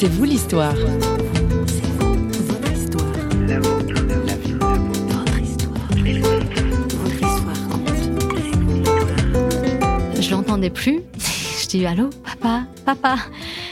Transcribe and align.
C'est 0.00 0.06
vous 0.06 0.22
l'histoire. 0.22 0.76
Je 10.20 10.30
l'entendais 10.30 10.70
plus. 10.70 11.00
Je 11.60 11.66
dis 11.66 11.84
allô, 11.84 12.10
papa, 12.24 12.62
papa. 12.84 13.16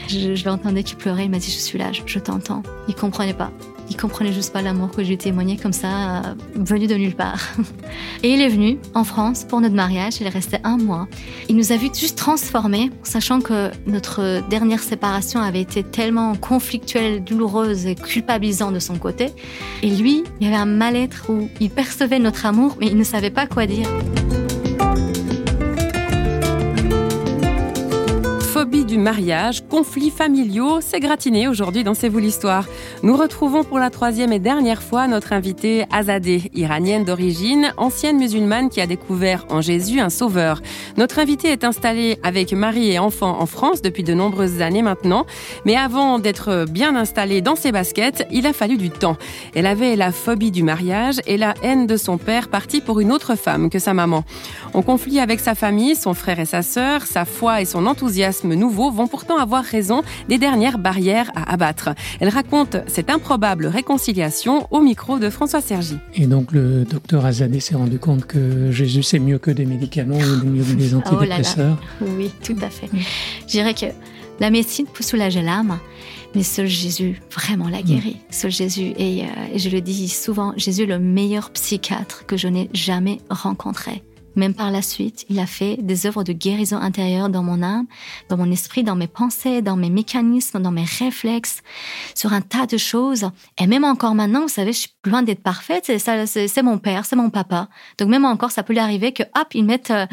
Je, 0.09 0.43
l'entendais 0.43 0.83
qui 0.83 0.95
pleurait. 0.95 1.23
Il 1.23 1.31
m'a 1.31 1.39
dit 1.39 1.49
je 1.49 1.59
suis 1.59 1.79
là, 1.79 1.93
je, 1.93 2.19
t'entends. 2.19 2.61
Il 2.89 2.95
comprenait 2.95 3.33
pas. 3.33 3.53
Il 3.97 4.01
comprenait 4.01 4.31
juste 4.31 4.53
pas 4.53 4.61
l'amour 4.61 4.91
que 4.91 5.03
je 5.03 5.09
lui 5.09 5.17
témoignais 5.17 5.57
comme 5.57 5.73
ça, 5.73 6.21
venu 6.53 6.85
de 6.85 6.93
nulle 6.93 7.15
part. 7.15 7.41
Et 8.23 8.29
il 8.29 8.41
est 8.41 8.47
venu 8.47 8.77
en 8.93 9.03
France 9.03 9.43
pour 9.43 9.59
notre 9.59 9.73
mariage. 9.73 10.21
Il 10.21 10.27
est 10.27 10.29
resté 10.29 10.57
un 10.63 10.77
mois. 10.77 11.07
Il 11.49 11.55
nous 11.55 11.71
a 11.71 11.77
vu 11.77 11.89
juste 11.91 12.15
transformés, 12.15 12.91
sachant 13.01 13.41
que 13.41 13.71
notre 13.87 14.47
dernière 14.49 14.83
séparation 14.83 15.39
avait 15.39 15.61
été 15.61 15.81
tellement 15.81 16.35
conflictuelle, 16.35 17.23
douloureuse 17.23 17.87
et 17.87 17.95
culpabilisante 17.95 18.75
de 18.75 18.79
son 18.79 18.99
côté. 18.99 19.31
Et 19.81 19.89
lui, 19.89 20.23
il 20.39 20.45
y 20.45 20.47
avait 20.47 20.61
un 20.61 20.67
mal-être 20.67 21.31
où 21.31 21.49
il 21.59 21.71
percevait 21.71 22.19
notre 22.19 22.45
amour, 22.45 22.77
mais 22.79 22.85
il 22.85 22.97
ne 22.97 23.03
savait 23.03 23.31
pas 23.31 23.47
quoi 23.47 23.65
dire. 23.65 23.89
Du 28.87 28.97
mariage, 28.97 29.63
conflits 29.69 30.09
familiaux, 30.09 30.79
c'est 30.81 31.01
gratiné 31.01 31.47
aujourd'hui 31.47 31.83
dans 31.83 31.93
C'est 31.93 32.07
vous 32.07 32.19
l'histoire. 32.19 32.65
Nous 33.03 33.15
retrouvons 33.15 33.63
pour 33.63 33.79
la 33.79 33.89
troisième 33.89 34.31
et 34.31 34.39
dernière 34.39 34.81
fois 34.81 35.07
notre 35.07 35.33
invitée 35.33 35.85
Azadeh, 35.91 36.49
iranienne 36.55 37.03
d'origine, 37.03 37.73
ancienne 37.77 38.17
musulmane 38.17 38.69
qui 38.69 38.79
a 38.79 38.87
découvert 38.87 39.45
en 39.49 39.61
Jésus 39.61 39.99
un 39.99 40.09
sauveur. 40.09 40.61
Notre 40.95 41.19
invitée 41.19 41.49
est 41.49 41.65
installée 41.65 42.17
avec 42.23 42.53
mari 42.53 42.91
et 42.91 42.97
enfants 42.99 43.39
en 43.39 43.45
France 43.45 43.81
depuis 43.81 44.03
de 44.03 44.13
nombreuses 44.13 44.61
années 44.61 44.81
maintenant, 44.81 45.25
mais 45.65 45.75
avant 45.75 46.17
d'être 46.17 46.65
bien 46.69 46.95
installée 46.95 47.41
dans 47.41 47.57
ses 47.57 47.73
baskets, 47.73 48.25
il 48.31 48.47
a 48.47 48.53
fallu 48.53 48.77
du 48.77 48.89
temps. 48.89 49.17
Elle 49.53 49.65
avait 49.65 49.97
la 49.97 50.13
phobie 50.13 50.51
du 50.51 50.63
mariage 50.63 51.19
et 51.27 51.37
la 51.37 51.53
haine 51.61 51.87
de 51.87 51.97
son 51.97 52.17
père 52.17 52.47
parti 52.47 52.79
pour 52.79 53.01
une 53.01 53.11
autre 53.11 53.35
femme 53.35 53.69
que 53.69 53.79
sa 53.79 53.93
maman. 53.93 54.23
En 54.73 54.81
conflit 54.81 55.19
avec 55.19 55.41
sa 55.41 55.55
famille, 55.55 55.95
son 55.95 56.13
frère 56.13 56.39
et 56.39 56.45
sa 56.45 56.61
sœur, 56.61 57.01
sa 57.03 57.25
foi 57.25 57.61
et 57.61 57.65
son 57.65 57.85
enthousiasme 57.85 58.53
nouveaux 58.77 58.91
vont 58.91 59.07
pourtant 59.07 59.37
avoir 59.37 59.63
raison 59.63 60.03
des 60.29 60.37
dernières 60.37 60.77
barrières 60.77 61.31
à 61.35 61.51
abattre. 61.51 61.89
Elle 62.19 62.29
raconte 62.29 62.77
cette 62.87 63.09
improbable 63.09 63.65
réconciliation 63.65 64.67
au 64.71 64.81
micro 64.81 65.19
de 65.19 65.29
François 65.29 65.61
Sergi. 65.61 65.97
Et 66.13 66.27
donc 66.27 66.51
le 66.51 66.85
docteur 66.85 67.25
Azadeh 67.25 67.59
s'est 67.59 67.75
rendu 67.75 67.99
compte 67.99 68.25
que 68.25 68.71
Jésus 68.71 69.03
c'est 69.03 69.19
mieux 69.19 69.39
que 69.39 69.51
des 69.51 69.65
médicaments 69.65 70.17
ou 70.17 70.47
mieux 70.47 70.63
que 70.63 70.73
des 70.73 70.93
oh 70.95 70.99
antidépresseurs. 70.99 71.77
Oui, 72.01 72.31
tout 72.43 72.57
à 72.61 72.69
fait. 72.69 72.89
Je 73.47 73.51
dirais 73.51 73.73
que 73.73 73.87
la 74.39 74.49
médecine 74.51 74.85
peut 74.85 75.03
soulager 75.03 75.41
l'âme, 75.41 75.79
mais 76.35 76.43
seul 76.43 76.67
Jésus 76.67 77.19
vraiment 77.31 77.69
l'a 77.69 77.81
guéri. 77.81 78.17
Mm. 78.17 78.31
Seul 78.31 78.51
Jésus, 78.51 78.93
et, 78.97 79.23
euh, 79.23 79.53
et 79.53 79.59
je 79.59 79.69
le 79.69 79.81
dis 79.81 80.07
souvent, 80.09 80.53
Jésus 80.57 80.83
est 80.83 80.87
le 80.87 80.99
meilleur 80.99 81.49
psychiatre 81.51 82.25
que 82.27 82.37
je 82.37 82.47
n'ai 82.47 82.69
jamais 82.73 83.19
rencontré. 83.29 84.03
Même 84.37 84.53
par 84.53 84.69
la 84.69 84.83
suite, 84.83 85.25
il 85.29 85.39
a 85.39 85.47
fait 85.47 85.77
des 85.81 86.05
œuvres 86.05 86.23
de 86.23 86.31
guérison 86.31 86.77
intérieure 86.77 87.29
dans 87.29 87.41
mon 87.41 87.63
âme, 87.63 87.87
dans 88.29 88.37
mon 88.37 88.51
esprit, 88.51 88.83
dans 88.83 88.95
mes 88.95 89.07
pensées, 89.07 89.63
dans 89.63 89.75
mes 89.75 89.89
mécanismes, 89.89 90.61
dans 90.61 90.71
mes 90.71 90.85
réflexes, 90.85 91.63
sur 92.13 92.33
un 92.33 92.41
tas 92.41 92.67
de 92.67 92.77
choses. 92.77 93.29
Et 93.59 93.65
même 93.65 93.83
encore 93.83 94.13
maintenant, 94.13 94.43
vous 94.43 94.47
savez, 94.47 94.73
je 94.73 94.79
suis 94.81 94.91
loin 95.05 95.23
d'être 95.23 95.41
parfaite. 95.41 95.91
C'est 95.97 96.61
mon 96.61 96.77
père, 96.77 97.05
c'est 97.05 97.15
mon 97.15 97.31
papa. 97.31 97.67
Donc 97.97 98.09
même 98.09 98.25
encore, 98.25 98.51
ça 98.51 98.61
peut 98.61 98.73
lui 98.73 98.79
arriver 98.79 99.11
que, 99.11 99.23
hop, 99.23 99.47
il 99.55 99.65
mette 99.65 99.89
euh, 99.89 100.05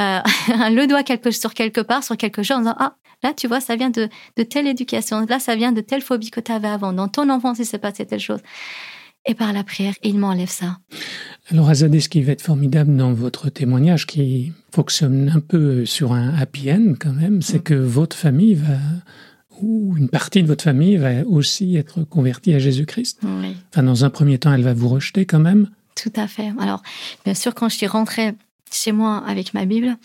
euh, 0.00 0.20
le 0.70 0.86
doigt 0.86 1.02
quelque, 1.02 1.30
sur 1.30 1.52
quelque 1.52 1.82
part, 1.82 2.02
sur 2.02 2.16
quelque 2.16 2.42
chose, 2.42 2.56
en 2.56 2.60
disant, 2.60 2.76
ah, 2.78 2.94
Là, 3.22 3.32
tu 3.32 3.48
vois, 3.48 3.60
ça 3.60 3.76
vient 3.76 3.88
de, 3.88 4.10
de 4.36 4.42
telle 4.42 4.66
éducation. 4.66 5.24
Là, 5.26 5.38
ça 5.38 5.56
vient 5.56 5.72
de 5.72 5.80
telle 5.80 6.02
phobie 6.02 6.30
que 6.30 6.38
tu 6.38 6.52
avais 6.52 6.68
avant. 6.68 6.92
Dans 6.92 7.08
ton 7.08 7.30
enfance, 7.30 7.58
il 7.58 7.64
s'est 7.64 7.78
passé 7.78 8.04
telle 8.04 8.20
chose 8.20 8.40
et 9.26 9.34
par 9.34 9.52
la 9.52 9.64
prière, 9.64 9.94
il 10.02 10.18
m'enlève 10.18 10.48
ça. 10.48 10.78
Alors 11.50 11.68
Azadeh, 11.68 12.00
ce 12.00 12.08
qui 12.08 12.22
va 12.22 12.32
être 12.32 12.42
formidable 12.42 12.96
dans 12.96 13.12
votre 13.12 13.50
témoignage, 13.50 14.06
qui 14.06 14.52
fonctionne 14.72 15.32
un 15.34 15.40
peu 15.40 15.84
sur 15.84 16.12
un 16.12 16.34
happy 16.34 16.72
end 16.72 16.94
quand 16.98 17.12
même, 17.12 17.42
c'est 17.42 17.58
mm. 17.58 17.62
que 17.62 17.74
votre 17.74 18.16
famille 18.16 18.54
va, 18.54 18.78
ou 19.60 19.94
une 19.96 20.08
partie 20.08 20.42
de 20.42 20.48
votre 20.48 20.64
famille 20.64 20.96
va 20.96 21.24
aussi 21.26 21.76
être 21.76 22.02
convertie 22.04 22.54
à 22.54 22.58
Jésus-Christ. 22.58 23.20
Oui. 23.22 23.56
Enfin, 23.72 23.82
dans 23.82 24.04
un 24.04 24.10
premier 24.10 24.38
temps, 24.38 24.52
elle 24.52 24.62
va 24.62 24.74
vous 24.74 24.88
rejeter 24.88 25.26
quand 25.26 25.40
même. 25.40 25.70
Tout 25.94 26.12
à 26.16 26.28
fait. 26.28 26.52
Alors, 26.58 26.82
bien 27.24 27.34
sûr, 27.34 27.54
quand 27.54 27.68
je 27.68 27.76
suis 27.76 27.86
rentrée 27.86 28.34
chez 28.72 28.92
moi 28.92 29.22
avec 29.26 29.54
ma 29.54 29.64
Bible, 29.64 29.96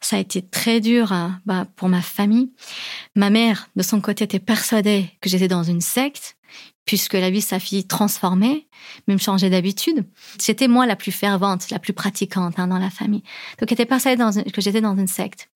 ça 0.00 0.16
a 0.16 0.18
été 0.18 0.42
très 0.42 0.80
dur 0.80 1.12
hein, 1.12 1.40
bah, 1.46 1.66
pour 1.76 1.88
ma 1.88 2.00
famille. 2.00 2.50
Ma 3.14 3.30
mère, 3.30 3.68
de 3.76 3.82
son 3.82 4.00
côté, 4.00 4.24
était 4.24 4.38
persuadée 4.38 5.10
que 5.20 5.28
j'étais 5.28 5.48
dans 5.48 5.62
une 5.62 5.80
secte 5.80 6.36
puisque 6.86 7.14
la 7.14 7.30
vie 7.30 7.42
sa 7.42 7.58
fille 7.58 7.84
transformée, 7.84 8.68
même 9.08 9.18
changer 9.18 9.50
d'habitude. 9.50 10.04
C'était 10.38 10.68
moi 10.68 10.86
la 10.86 10.94
plus 10.94 11.10
fervente, 11.10 11.68
la 11.70 11.80
plus 11.80 11.92
pratiquante 11.92 12.54
hein, 12.58 12.68
dans 12.68 12.78
la 12.78 12.90
famille. 12.90 13.24
Donc, 13.60 13.72
était 13.72 13.84
persuadée 13.84 14.16
dans 14.16 14.30
que 14.30 14.60
j'étais 14.60 14.80
dans 14.80 14.96
une 14.96 15.08
secte. 15.08 15.48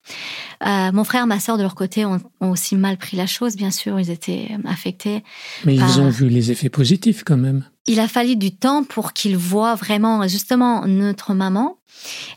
Euh, 0.65 0.91
mon 0.91 1.05
frère, 1.05 1.25
ma 1.27 1.39
sœur, 1.39 1.57
de 1.57 1.63
leur 1.63 1.73
côté, 1.73 2.05
ont, 2.05 2.19
aussi 2.41 2.75
mal 2.75 2.97
pris 2.97 3.15
la 3.15 3.27
chose, 3.27 3.55
bien 3.55 3.71
sûr. 3.71 3.97
Ils 3.99 4.09
étaient 4.09 4.49
euh, 4.51 4.69
affectés. 4.69 5.23
Mais 5.65 5.75
ils 5.75 6.01
ont 6.01 6.09
vu 6.09 6.27
les 6.27 6.51
effets 6.51 6.69
positifs 6.69 7.23
quand 7.23 7.37
même. 7.37 7.63
Il 7.87 8.01
a 8.01 8.09
fallu 8.09 8.35
du 8.35 8.51
temps 8.51 8.83
pour 8.83 9.13
qu'ils 9.13 9.37
voient 9.37 9.75
vraiment, 9.75 10.27
justement, 10.27 10.85
notre 10.85 11.33
maman. 11.33 11.79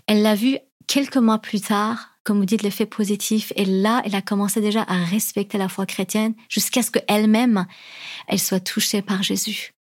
Elle 0.06 0.22
l'a 0.22 0.36
vu 0.36 0.56
quelques 0.86 1.16
mois 1.16 1.38
plus 1.38 1.60
tard 1.60 2.13
comme 2.24 2.38
vous 2.38 2.46
dites, 2.46 2.62
l'effet 2.62 2.86
positif. 2.86 3.52
Et 3.54 3.64
là, 3.64 4.02
elle 4.04 4.14
a 4.14 4.22
commencé 4.22 4.60
déjà 4.60 4.82
à 4.82 5.04
respecter 5.04 5.58
la 5.58 5.68
foi 5.68 5.86
chrétienne 5.86 6.34
jusqu'à 6.48 6.82
ce 6.82 6.90
qu'elle-même, 6.90 7.66
elle 8.26 8.40
soit 8.40 8.60
touchée 8.60 9.02
par 9.02 9.22
Jésus. 9.22 9.74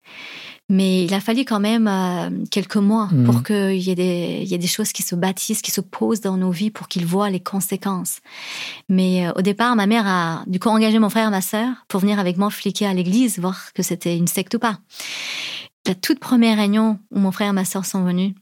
Mais 0.70 1.04
il 1.04 1.12
a 1.12 1.20
fallu 1.20 1.44
quand 1.44 1.60
même 1.60 1.86
euh, 1.86 2.30
quelques 2.50 2.76
mois 2.76 3.08
mhm. 3.12 3.24
pour 3.24 3.42
qu'il 3.42 3.80
y, 3.80 3.90
ait 3.90 3.94
des, 3.94 4.40
il 4.42 4.48
y 4.48 4.54
ait 4.54 4.58
des 4.58 4.66
choses 4.66 4.92
qui 4.92 5.02
se 5.02 5.14
bâtissent, 5.14 5.60
qui 5.60 5.70
se 5.70 5.82
posent 5.82 6.22
dans 6.22 6.38
nos 6.38 6.50
vies 6.50 6.70
pour 6.70 6.88
qu'ils 6.88 7.04
voient 7.04 7.28
les 7.28 7.40
conséquences. 7.40 8.20
Mais 8.88 9.26
euh, 9.26 9.32
au 9.36 9.42
départ, 9.42 9.76
ma 9.76 9.86
mère 9.86 10.06
a 10.06 10.42
du 10.46 10.58
coup 10.58 10.70
engagé 10.70 10.98
mon 10.98 11.10
frère 11.10 11.28
et 11.28 11.30
ma 11.30 11.42
sœur 11.42 11.68
pour 11.88 12.00
venir 12.00 12.18
avec 12.18 12.38
moi 12.38 12.48
fliquer 12.48 12.86
à 12.86 12.94
l'église, 12.94 13.38
voir 13.38 13.72
que 13.74 13.82
c'était 13.82 14.16
une 14.16 14.26
secte 14.26 14.54
ou 14.54 14.58
pas. 14.58 14.78
La 15.86 15.94
toute 15.94 16.18
première 16.18 16.56
réunion 16.56 16.98
où 17.10 17.18
mon 17.18 17.30
frère 17.30 17.50
et 17.50 17.52
ma 17.52 17.66
sœur 17.66 17.84
sont 17.84 18.02
venus, 18.02 18.34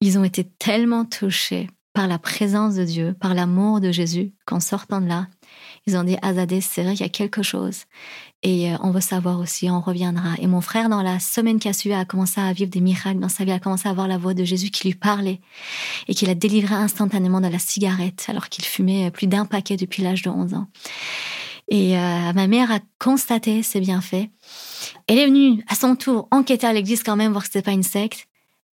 ils 0.00 0.18
ont 0.18 0.24
été 0.24 0.44
tellement 0.44 1.04
touchés 1.04 1.68
par 1.92 2.06
la 2.06 2.18
présence 2.18 2.76
de 2.76 2.84
Dieu, 2.84 3.16
par 3.20 3.34
l'amour 3.34 3.80
de 3.80 3.90
Jésus, 3.90 4.32
qu'en 4.46 4.60
sortant 4.60 5.00
de 5.00 5.06
là, 5.06 5.26
ils 5.86 5.96
ont 5.96 6.04
dit 6.04 6.16
Azadeh, 6.22 6.60
c'est 6.60 6.82
vrai 6.82 6.92
qu'il 6.92 7.04
y 7.04 7.08
a 7.08 7.10
quelque 7.10 7.42
chose. 7.42 7.84
Et 8.42 8.72
euh, 8.72 8.76
on 8.82 8.90
veut 8.90 9.00
savoir 9.00 9.40
aussi, 9.40 9.68
on 9.70 9.80
reviendra. 9.80 10.34
Et 10.38 10.46
mon 10.46 10.60
frère, 10.60 10.88
dans 10.88 11.02
la 11.02 11.18
semaine 11.18 11.58
qui 11.58 11.68
a 11.68 11.72
suivi, 11.72 11.94
a 11.94 12.04
commencé 12.04 12.40
à 12.40 12.52
vivre 12.52 12.70
des 12.70 12.80
miracles 12.80 13.18
dans 13.18 13.28
sa 13.28 13.44
vie, 13.44 13.52
a 13.52 13.58
commencé 13.58 13.88
à 13.88 13.92
voir 13.92 14.06
la 14.06 14.18
voix 14.18 14.34
de 14.34 14.44
Jésus 14.44 14.70
qui 14.70 14.88
lui 14.88 14.94
parlait 14.94 15.40
et 16.06 16.14
qui 16.14 16.26
l'a 16.26 16.34
délivré 16.34 16.74
instantanément 16.74 17.40
de 17.40 17.48
la 17.48 17.58
cigarette, 17.58 18.26
alors 18.28 18.48
qu'il 18.48 18.64
fumait 18.64 19.10
plus 19.10 19.26
d'un 19.26 19.44
paquet 19.44 19.76
depuis 19.76 20.02
l'âge 20.02 20.22
de 20.22 20.30
11 20.30 20.54
ans. 20.54 20.68
Et 21.68 21.96
euh, 21.98 22.32
ma 22.32 22.46
mère 22.46 22.70
a 22.70 22.80
constaté 22.98 23.62
ces 23.62 23.80
bienfaits. 23.80 24.28
Elle 25.06 25.18
est 25.18 25.26
venue 25.26 25.64
à 25.68 25.74
son 25.74 25.96
tour 25.96 26.28
enquêter 26.30 26.66
à 26.66 26.72
l'église 26.72 27.02
quand 27.02 27.16
même, 27.16 27.32
voir 27.32 27.42
que 27.42 27.48
c'était 27.48 27.62
pas 27.62 27.72
une 27.72 27.82
secte 27.82 28.26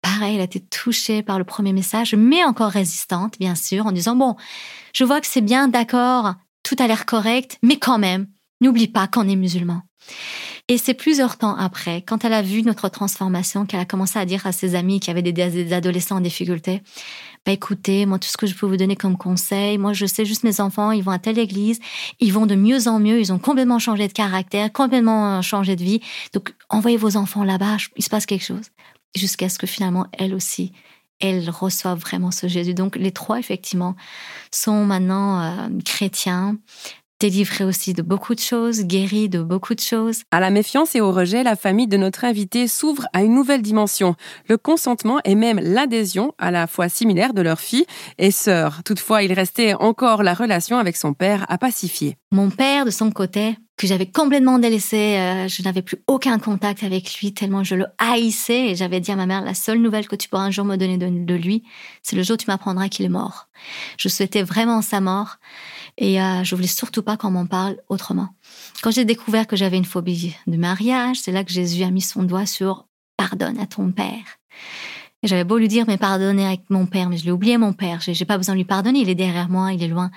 pareil, 0.03 0.35
elle 0.35 0.41
a 0.41 0.43
été 0.43 0.59
touchée 0.59 1.23
par 1.23 1.39
le 1.39 1.45
premier 1.45 1.73
message, 1.73 2.13
mais 2.13 2.43
encore 2.43 2.69
résistante, 2.69 3.39
bien 3.39 3.55
sûr, 3.55 3.87
en 3.87 3.91
disant, 3.91 4.15
bon, 4.15 4.35
je 4.93 5.03
vois 5.03 5.21
que 5.21 5.27
c'est 5.27 5.41
bien, 5.41 5.67
d'accord, 5.67 6.35
tout 6.61 6.75
a 6.77 6.87
l'air 6.87 7.07
correct, 7.07 7.57
mais 7.63 7.77
quand 7.77 7.97
même, 7.97 8.27
n'oublie 8.61 8.87
pas 8.87 9.07
qu'on 9.07 9.27
est 9.27 9.35
musulman. 9.35 9.81
Et 10.69 10.77
c'est 10.77 10.93
plusieurs 10.93 11.37
temps 11.37 11.55
après, 11.57 12.01
quand 12.01 12.23
elle 12.23 12.33
a 12.33 12.41
vu 12.41 12.63
notre 12.63 12.87
transformation, 12.89 13.65
qu'elle 13.65 13.79
a 13.79 13.85
commencé 13.85 14.19
à 14.19 14.25
dire 14.25 14.45
à 14.45 14.51
ses 14.51 14.75
amis 14.75 14.99
qui 14.99 15.09
avaient 15.09 15.21
des, 15.21 15.73
adolescents 15.73 16.17
en 16.17 16.21
difficulté, 16.21 16.81
bah 17.45 17.51
écoutez, 17.51 18.05
moi 18.05 18.19
tout 18.19 18.29
ce 18.29 18.37
que 18.37 18.47
je 18.47 18.55
peux 18.55 18.65
vous 18.65 18.77
donner 18.77 18.95
comme 18.95 19.17
conseil, 19.17 19.77
moi 19.77 19.91
je 19.91 20.05
sais 20.05 20.23
juste 20.23 20.43
mes 20.43 20.61
enfants, 20.61 20.91
ils 20.91 21.03
vont 21.03 21.11
à 21.11 21.19
telle 21.19 21.37
église, 21.37 21.79
ils 22.21 22.31
vont 22.31 22.45
de 22.45 22.55
mieux 22.55 22.87
en 22.87 22.99
mieux, 22.99 23.19
ils 23.19 23.33
ont 23.33 23.39
complètement 23.39 23.79
changé 23.79 24.07
de 24.07 24.13
caractère, 24.13 24.71
complètement 24.71 25.41
changé 25.41 25.75
de 25.75 25.83
vie. 25.83 25.99
Donc 26.33 26.53
envoyez 26.69 26.95
vos 26.95 27.17
enfants 27.17 27.43
là-bas, 27.43 27.77
il 27.97 28.03
se 28.03 28.09
passe 28.09 28.25
quelque 28.25 28.45
chose 28.45 28.69
jusqu'à 29.15 29.49
ce 29.49 29.57
que 29.57 29.67
finalement, 29.67 30.07
elle 30.17 30.33
aussi, 30.33 30.71
elle 31.19 31.49
reçoive 31.49 31.99
vraiment 31.99 32.31
ce 32.31 32.47
Jésus. 32.47 32.73
Donc 32.73 32.95
les 32.95 33.11
trois, 33.11 33.39
effectivement, 33.39 33.95
sont 34.51 34.85
maintenant 34.85 35.41
euh, 35.41 35.67
chrétiens, 35.85 36.57
délivrés 37.19 37.63
aussi 37.63 37.93
de 37.93 38.01
beaucoup 38.01 38.35
de 38.35 38.41
choses, 38.41 38.81
guéris 38.81 39.29
de 39.29 39.41
beaucoup 39.41 39.75
de 39.75 39.79
choses. 39.79 40.23
À 40.31 40.41
la 40.41 40.49
méfiance 40.49 40.93
et 40.93 40.99
au 40.99 41.13
rejet, 41.13 41.43
la 41.43 41.55
famille 41.55 41.87
de 41.87 41.95
notre 41.95 42.25
invité 42.25 42.67
s'ouvre 42.67 43.07
à 43.13 43.23
une 43.23 43.33
nouvelle 43.33 43.61
dimension, 43.61 44.15
le 44.49 44.57
consentement 44.57 45.19
et 45.23 45.35
même 45.35 45.57
l'adhésion 45.59 46.33
à 46.37 46.51
la 46.51 46.67
foi 46.67 46.89
similaire 46.89 47.33
de 47.33 47.41
leur 47.41 47.61
fille 47.61 47.85
et 48.17 48.31
sœur. 48.31 48.81
Toutefois, 48.83 49.23
il 49.23 49.31
restait 49.31 49.73
encore 49.73 50.21
la 50.21 50.33
relation 50.33 50.77
avec 50.77 50.97
son 50.97 51.13
père 51.13 51.45
à 51.47 51.57
pacifier. 51.57 52.17
Mon 52.33 52.49
père, 52.49 52.83
de 52.83 52.91
son 52.91 53.09
côté, 53.09 53.55
j'avais 53.87 54.05
complètement 54.05 54.59
délaissé. 54.59 55.17
Euh, 55.17 55.47
je 55.47 55.63
n'avais 55.63 55.81
plus 55.81 55.97
aucun 56.07 56.39
contact 56.39 56.83
avec 56.83 57.19
lui 57.19 57.33
tellement 57.33 57.63
je 57.63 57.75
le 57.75 57.85
haïssais. 57.97 58.69
Et 58.69 58.75
j'avais 58.75 58.99
dit 58.99 59.11
à 59.11 59.15
ma 59.15 59.25
mère, 59.25 59.41
la 59.41 59.53
seule 59.53 59.79
nouvelle 59.79 60.07
que 60.07 60.15
tu 60.15 60.29
pourras 60.29 60.43
un 60.43 60.51
jour 60.51 60.65
me 60.65 60.75
donner 60.75 60.97
de, 60.97 61.33
lui, 61.35 61.63
c'est 62.01 62.15
le 62.15 62.23
jour 62.23 62.35
où 62.35 62.37
tu 62.37 62.47
m'apprendras 62.47 62.89
qu'il 62.89 63.05
est 63.05 63.09
mort. 63.09 63.47
Je 63.97 64.09
souhaitais 64.09 64.43
vraiment 64.43 64.81
sa 64.81 65.01
mort. 65.01 65.37
Et 65.97 66.21
euh, 66.21 66.43
je 66.43 66.55
voulais 66.55 66.67
surtout 66.67 67.03
pas 67.03 67.17
qu'on 67.17 67.31
m'en 67.31 67.45
parle 67.45 67.77
autrement. 67.89 68.29
Quand 68.81 68.91
j'ai 68.91 69.05
découvert 69.05 69.47
que 69.47 69.55
j'avais 69.55 69.77
une 69.77 69.85
phobie 69.85 70.35
de 70.47 70.57
mariage, 70.57 71.17
c'est 71.21 71.31
là 71.31 71.43
que 71.43 71.51
Jésus 71.51 71.83
a 71.83 71.91
mis 71.91 72.01
son 72.01 72.23
doigt 72.23 72.45
sur 72.45 72.87
pardonne 73.17 73.59
à 73.59 73.67
ton 73.67 73.91
père. 73.91 74.39
J'avais 75.23 75.45
beau 75.45 75.57
lui 75.57 75.69
dire, 75.69 75.85
mais 75.87 75.97
pardonner 75.97 76.45
avec 76.45 76.69
mon 76.69 76.85
père, 76.85 77.09
mais 77.09 77.17
je 77.17 77.25
l'ai 77.25 77.31
oublié, 77.31 77.57
mon 77.57 77.73
père. 77.73 78.01
J'ai 78.01 78.25
pas 78.25 78.37
besoin 78.37 78.55
de 78.55 78.59
lui 78.59 78.65
pardonner, 78.65 78.99
il 78.99 79.09
est 79.09 79.15
derrière 79.15 79.49
moi, 79.49 79.71
il 79.71 79.81
est 79.81 79.87
loin. 79.87 80.11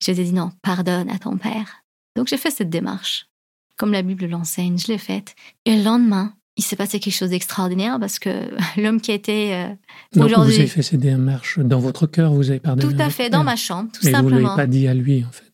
Je 0.00 0.12
lui 0.12 0.20
ai 0.20 0.24
dit, 0.24 0.32
non, 0.32 0.52
pardonne 0.62 1.10
à 1.10 1.18
ton 1.18 1.36
père. 1.36 1.85
Donc 2.16 2.28
j'ai 2.28 2.36
fait 2.36 2.50
cette 2.50 2.70
démarche. 2.70 3.28
Comme 3.76 3.92
la 3.92 4.02
Bible 4.02 4.26
l'enseigne, 4.26 4.78
je 4.78 4.88
l'ai 4.88 4.98
faite. 4.98 5.34
Et 5.66 5.76
le 5.76 5.82
lendemain, 5.84 6.32
il 6.56 6.64
s'est 6.64 6.76
passé 6.76 6.98
quelque 6.98 7.14
chose 7.14 7.30
d'extraordinaire 7.30 7.98
parce 8.00 8.18
que 8.18 8.50
l'homme 8.80 9.00
qui 9.00 9.12
était 9.12 9.68
euh, 10.16 10.24
aujourd'hui. 10.24 10.54
Vous 10.54 10.60
avez 10.60 10.68
fait 10.68 10.82
cette 10.82 11.00
démarche 11.00 11.58
dans 11.58 11.78
votre 11.78 12.06
cœur, 12.06 12.32
vous 12.32 12.50
avez 12.50 12.60
pardonné. 12.60 12.92
Tout 12.92 13.00
à 13.00 13.10
fait, 13.10 13.28
dans 13.28 13.44
ma 13.44 13.56
chambre, 13.56 13.90
tout 13.92 14.02
simplement. 14.02 14.22
Mais 14.22 14.36
vous 14.36 14.42
l'avez 14.44 14.56
pas 14.56 14.66
dit 14.66 14.88
à 14.88 14.94
lui, 14.94 15.24
en 15.24 15.30
fait. 15.30 15.44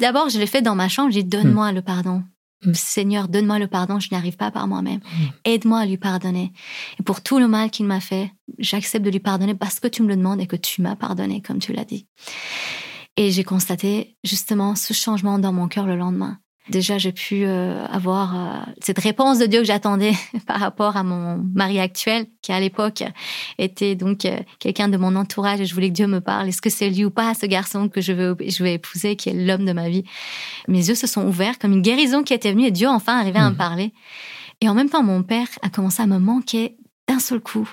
D'abord, 0.00 0.28
je 0.28 0.38
l'ai 0.38 0.46
fait 0.46 0.62
dans 0.62 0.74
ma 0.74 0.88
chambre. 0.88 1.12
J'ai 1.12 1.22
dit 1.22 1.28
donne-moi 1.28 1.72
le 1.72 1.82
pardon. 1.82 2.24
Mm. 2.64 2.74
Seigneur, 2.74 3.28
donne-moi 3.28 3.58
le 3.60 3.68
pardon, 3.68 4.00
je 4.00 4.08
n'y 4.10 4.16
arrive 4.16 4.36
pas 4.36 4.50
par 4.50 4.66
moi-même. 4.66 4.98
Mm. 4.98 5.26
Aide-moi 5.44 5.78
à 5.78 5.86
lui 5.86 5.96
pardonner. 5.96 6.52
Et 6.98 7.02
pour 7.02 7.20
tout 7.20 7.38
le 7.38 7.46
mal 7.46 7.70
qu'il 7.70 7.86
m'a 7.86 8.00
fait, 8.00 8.32
j'accepte 8.58 9.04
de 9.04 9.10
lui 9.10 9.20
pardonner 9.20 9.54
parce 9.54 9.78
que 9.78 9.86
tu 9.86 10.02
me 10.02 10.08
le 10.08 10.16
demandes 10.16 10.40
et 10.40 10.46
que 10.46 10.56
tu 10.56 10.82
m'as 10.82 10.96
pardonné, 10.96 11.40
comme 11.40 11.60
tu 11.60 11.72
l'as 11.72 11.84
dit. 11.84 12.06
Et 13.18 13.32
j'ai 13.32 13.42
constaté 13.42 14.16
justement 14.22 14.76
ce 14.76 14.94
changement 14.94 15.40
dans 15.40 15.52
mon 15.52 15.66
cœur 15.66 15.86
le 15.86 15.96
lendemain. 15.96 16.38
Déjà, 16.68 16.98
j'ai 16.98 17.10
pu 17.10 17.44
euh, 17.44 17.84
avoir 17.86 18.36
euh, 18.36 18.72
cette 18.80 19.00
réponse 19.00 19.40
de 19.40 19.46
Dieu 19.46 19.58
que 19.58 19.66
j'attendais 19.66 20.12
par 20.46 20.60
rapport 20.60 20.96
à 20.96 21.02
mon 21.02 21.36
mari 21.52 21.80
actuel, 21.80 22.26
qui 22.42 22.52
à 22.52 22.60
l'époque 22.60 23.02
était 23.58 23.96
donc 23.96 24.24
euh, 24.24 24.38
quelqu'un 24.60 24.86
de 24.86 24.96
mon 24.96 25.16
entourage 25.16 25.60
et 25.60 25.66
je 25.66 25.74
voulais 25.74 25.88
que 25.88 25.94
Dieu 25.94 26.06
me 26.06 26.20
parle. 26.20 26.48
Est-ce 26.48 26.62
que 26.62 26.70
c'est 26.70 26.90
lui 26.90 27.04
ou 27.04 27.10
pas, 27.10 27.34
ce 27.34 27.46
garçon 27.46 27.88
que 27.88 28.00
je 28.00 28.12
veux, 28.12 28.36
je 28.38 28.62
vais 28.62 28.74
épouser, 28.74 29.16
qui 29.16 29.30
est 29.30 29.34
l'homme 29.34 29.64
de 29.64 29.72
ma 29.72 29.88
vie? 29.88 30.04
Mes 30.68 30.88
yeux 30.88 30.94
se 30.94 31.08
sont 31.08 31.26
ouverts 31.26 31.58
comme 31.58 31.72
une 31.72 31.82
guérison 31.82 32.22
qui 32.22 32.34
était 32.34 32.52
venue 32.52 32.66
et 32.66 32.70
Dieu 32.70 32.86
enfin 32.86 33.18
arrivait 33.18 33.40
à 33.40 33.48
me 33.48 33.54
mmh. 33.54 33.58
parler. 33.58 33.92
Et 34.60 34.68
en 34.68 34.74
même 34.74 34.90
temps, 34.90 35.02
mon 35.02 35.24
père 35.24 35.48
a 35.62 35.70
commencé 35.70 36.00
à 36.02 36.06
me 36.06 36.18
manquer 36.18 36.76
d'un 37.08 37.18
seul 37.18 37.40
coup. 37.40 37.68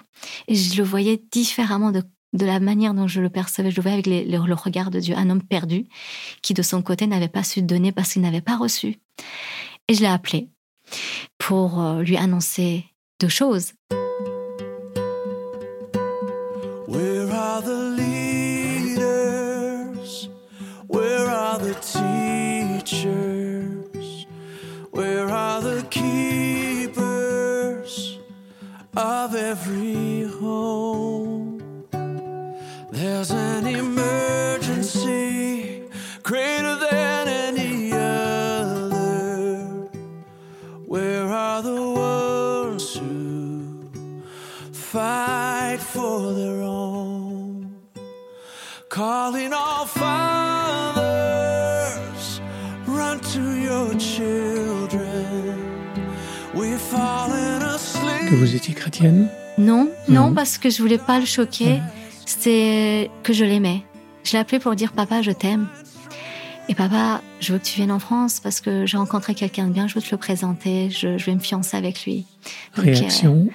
Et 0.48 0.56
je 0.56 0.76
le 0.78 0.84
voyais 0.84 1.22
différemment 1.32 1.92
de 1.92 2.02
de 2.36 2.46
la 2.46 2.60
manière 2.60 2.94
dont 2.94 3.08
je 3.08 3.22
le 3.22 3.30
percevais. 3.30 3.72
Je 3.72 3.78
le 3.78 3.82
voyais 3.82 3.98
avec 3.98 4.08
le, 4.08 4.54
regard 4.54 4.92
de 4.92 5.00
Dieu, 5.00 5.16
un 5.18 5.30
homme 5.30 5.42
perdu 5.42 5.88
qui 6.42 6.54
de 6.54 6.62
son 6.62 6.82
côté 6.82 7.08
n'avait 7.08 7.30
pas 7.30 7.44
su 7.44 7.62
donner 7.62 7.94
parce 7.94 8.14
qu'il 8.14 8.22
n'avait 8.22 8.42
pas 8.42 8.58
reçu. 8.58 9.00
Et 9.88 9.94
je 9.94 10.02
l'ai 10.02 10.08
appelé 10.08 10.50
pour 11.38 11.82
euh, 11.82 12.02
lui 12.02 12.18
annoncer 12.18 12.86
deux 13.20 13.30
choses. 13.30 13.72
Where 16.88 17.32
are 17.32 17.62
the 17.62 17.96
leaders? 17.98 19.10
Where 20.88 21.28
are 21.28 21.58
the 21.60 21.76
teachers? 21.82 23.16
Where 24.92 25.30
are 25.30 25.62
the 25.62 25.84
keepers 25.90 27.00
of 28.96 29.36
every 29.36 30.24
home? 30.24 30.95
Que 58.36 58.40
vous 58.42 58.54
étiez 58.54 58.74
chrétienne 58.74 59.30
Non, 59.58 59.90
non, 60.10 60.32
mmh. 60.32 60.36
parce 60.36 60.58
que 60.58 60.70
je 60.70 60.82
voulais 60.82 60.98
pas 60.98 61.22
le 61.22 61.26
choquer. 61.26 61.78
Mmh 61.78 61.84
c'était 62.26 63.10
que 63.24 63.32
je 63.32 63.46
l'aimais. 63.46 63.84
Je 64.26 64.34
l'ai 64.34 64.40
appelé 64.40 64.60
pour 64.60 64.76
dire 64.76 64.92
papa, 64.92 65.22
je 65.22 65.32
t'aime. 65.32 65.68
Et 66.68 66.76
papa, 66.76 67.22
je 67.40 67.54
veux 67.54 67.60
que 67.60 67.64
tu 67.64 67.78
viennes 67.78 67.94
en 67.94 68.00
France 68.00 68.42
parce 68.42 68.60
que 68.60 68.86
j'ai 68.86 68.98
rencontré 68.98 69.36
quelqu'un 69.36 69.68
de 69.68 69.72
bien, 69.72 69.88
je 69.88 69.96
veux 69.96 70.02
te 70.02 70.10
le 70.12 70.18
présenter, 70.18 70.90
je, 70.90 71.24
vais 71.24 71.34
me 71.34 71.40
fiancer 71.40 71.78
avec 71.78 72.04
lui. 72.04 72.26
Réaction 72.74 73.48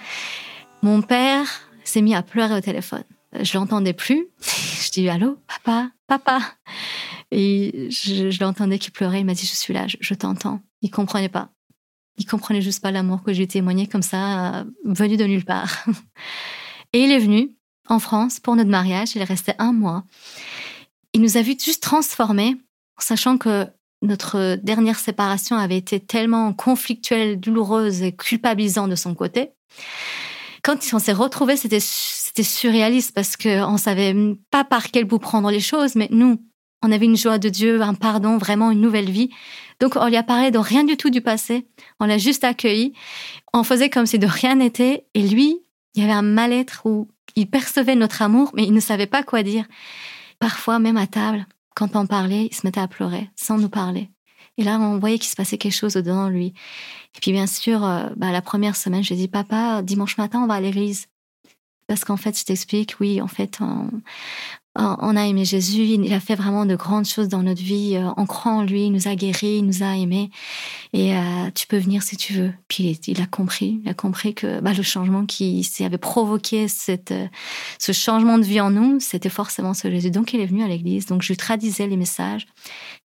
Mon 0.82 1.02
père 1.02 1.46
s'est 1.84 2.00
mis 2.00 2.14
à 2.14 2.22
pleurer 2.22 2.54
au 2.54 2.60
téléphone. 2.60 3.04
Je 3.38 3.58
l'entendais 3.58 3.92
plus. 3.92 4.28
Je 4.80 4.90
dis 4.92 5.08
allô, 5.10 5.36
papa, 5.46 5.90
papa. 6.06 6.40
Et 7.30 7.88
je, 7.90 8.40
l'entendais 8.42 8.78
qui 8.78 8.90
pleurait. 8.90 9.20
Il 9.20 9.26
m'a 9.26 9.34
dit 9.34 9.46
je 9.46 9.54
suis 9.54 9.74
là, 9.74 9.86
je, 9.86 10.14
t'entends. 10.14 10.62
Il 10.80 10.90
comprenait 10.90 11.28
pas. 11.28 11.50
Il 12.18 12.26
comprenait 12.26 12.62
juste 12.62 12.82
pas 12.82 12.90
l'amour 12.90 13.22
que 13.22 13.32
j'ai 13.32 13.46
témoigné 13.46 13.86
comme 13.86 14.02
ça, 14.02 14.64
venu 14.84 15.16
de 15.16 15.24
nulle 15.24 15.44
part. 15.44 15.84
Et 16.92 17.04
il 17.04 17.12
est 17.12 17.18
venu 17.18 17.56
en 17.88 17.98
France 17.98 18.40
pour 18.40 18.56
notre 18.56 18.70
mariage. 18.70 19.14
Il 19.14 19.22
restait 19.22 19.54
un 19.58 19.72
mois. 19.72 20.04
Il 21.12 21.22
nous 21.22 21.36
a 21.36 21.42
vu 21.42 21.56
juste 21.58 21.82
transformés, 21.82 22.56
sachant 22.98 23.38
que 23.38 23.66
notre 24.02 24.56
dernière 24.62 24.98
séparation 24.98 25.56
avait 25.56 25.76
été 25.76 26.00
tellement 26.00 26.52
conflictuelle, 26.52 27.38
douloureuse 27.38 28.02
et 28.02 28.12
culpabilisante 28.12 28.90
de 28.90 28.96
son 28.96 29.14
côté. 29.14 29.50
Quand 30.62 30.78
on 30.92 30.98
s'est 30.98 31.12
retrouvés, 31.12 31.56
c'était 31.56 32.42
surréaliste 32.42 33.14
parce 33.14 33.36
que 33.36 33.62
on 33.64 33.76
savait 33.76 34.14
pas 34.50 34.64
par 34.64 34.90
quel 34.90 35.04
bout 35.04 35.18
prendre 35.18 35.50
les 35.50 35.60
choses, 35.60 35.94
mais 35.96 36.08
nous, 36.10 36.42
on 36.82 36.92
avait 36.92 37.06
une 37.06 37.16
joie 37.16 37.38
de 37.38 37.48
Dieu, 37.48 37.82
un 37.82 37.94
pardon, 37.94 38.38
vraiment 38.38 38.70
une 38.70 38.80
nouvelle 38.80 39.10
vie. 39.10 39.30
Donc 39.80 39.96
on 39.96 40.06
lui 40.06 40.16
a 40.16 40.22
parlé 40.22 40.50
de 40.50 40.58
rien 40.58 40.84
du 40.84 40.96
tout 40.96 41.10
du 41.10 41.20
passé, 41.20 41.66
on 42.00 42.06
l'a 42.06 42.18
juste 42.18 42.44
accueilli, 42.44 42.92
on 43.52 43.64
faisait 43.64 43.90
comme 43.90 44.06
si 44.06 44.18
de 44.18 44.26
rien 44.26 44.56
n'était, 44.56 45.04
et 45.14 45.22
lui, 45.22 45.60
il 45.94 46.02
y 46.02 46.04
avait 46.04 46.12
un 46.12 46.22
mal-être 46.22 46.82
où 46.84 47.08
il 47.36 47.48
percevait 47.48 47.96
notre 47.96 48.22
amour, 48.22 48.50
mais 48.54 48.64
il 48.64 48.72
ne 48.72 48.80
savait 48.80 49.06
pas 49.06 49.22
quoi 49.22 49.42
dire. 49.42 49.64
Parfois, 50.38 50.78
même 50.78 50.96
à 50.96 51.06
table, 51.06 51.46
quand 51.74 51.96
on 51.96 52.06
parlait, 52.06 52.46
il 52.50 52.54
se 52.54 52.66
mettait 52.66 52.80
à 52.80 52.88
pleurer 52.88 53.28
sans 53.36 53.58
nous 53.58 53.68
parler. 53.68 54.10
Et 54.58 54.64
là, 54.64 54.78
on 54.78 54.98
voyait 54.98 55.18
qu'il 55.18 55.30
se 55.30 55.36
passait 55.36 55.58
quelque 55.58 55.74
chose 55.74 55.94
dedans 55.94 56.28
lui. 56.28 56.48
Et 57.16 57.20
puis, 57.20 57.32
bien 57.32 57.46
sûr, 57.46 57.84
euh, 57.84 58.08
bah, 58.16 58.30
la 58.30 58.42
première 58.42 58.76
semaine, 58.76 59.02
j'ai 59.02 59.14
dit, 59.14 59.28
papa, 59.28 59.80
dimanche 59.82 60.18
matin, 60.18 60.42
on 60.42 60.46
va 60.46 60.54
à 60.54 60.60
l'église. 60.60 61.06
Parce 61.86 62.04
qu'en 62.04 62.16
fait, 62.16 62.38
je 62.38 62.44
t'explique, 62.44 62.96
oui, 63.00 63.20
en 63.20 63.26
fait, 63.26 63.58
on, 63.60 63.88
on 64.76 65.16
a 65.16 65.26
aimé 65.26 65.44
Jésus, 65.44 65.82
il 65.82 66.12
a 66.12 66.20
fait 66.20 66.36
vraiment 66.36 66.64
de 66.64 66.76
grandes 66.76 67.04
choses 67.04 67.28
dans 67.28 67.42
notre 67.42 67.60
vie. 67.60 67.96
Euh, 67.96 68.08
on 68.16 68.24
croit 68.24 68.52
en 68.52 68.62
lui, 68.62 68.86
il 68.86 68.92
nous 68.92 69.08
a 69.08 69.16
guéris, 69.16 69.58
il 69.58 69.66
nous 69.66 69.82
a 69.82 69.96
aimés. 69.96 70.30
Et 70.92 71.16
euh, 71.16 71.50
tu 71.54 71.66
peux 71.66 71.76
venir 71.76 72.04
si 72.04 72.16
tu 72.16 72.34
veux. 72.34 72.52
Puis 72.68 72.98
il, 73.08 73.20
a 73.20 73.26
compris, 73.26 73.80
il 73.82 73.88
a 73.88 73.94
compris 73.94 74.32
que 74.32 74.60
bah, 74.60 74.72
le 74.72 74.84
changement 74.84 75.26
qui 75.26 75.66
avait 75.80 75.98
provoqué 75.98 76.68
cette, 76.68 77.10
euh, 77.10 77.26
ce 77.80 77.90
changement 77.90 78.38
de 78.38 78.44
vie 78.44 78.60
en 78.60 78.70
nous, 78.70 79.00
c'était 79.00 79.28
forcément 79.28 79.74
ce 79.74 79.90
Jésus. 79.90 80.12
Donc 80.12 80.32
il 80.34 80.40
est 80.40 80.46
venu 80.46 80.62
à 80.62 80.68
l'église. 80.68 81.06
Donc 81.06 81.22
je 81.22 81.28
lui 81.28 81.36
traduisais 81.36 81.88
les 81.88 81.96
messages. 81.96 82.46